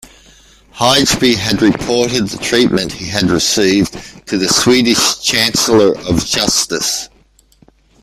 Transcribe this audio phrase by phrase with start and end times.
[0.77, 7.07] Haijby had reported the treatment he had received to the Swedish Chancellor of Justice.